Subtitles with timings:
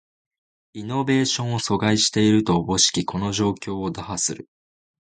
[0.73, 4.49] イノベーションを阻害していると思しきこの状況を打破する